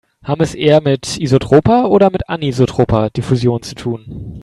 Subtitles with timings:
[0.23, 4.39] Haben wir es eher mit isotroper oder mit anisotroper Diffusion zu tun?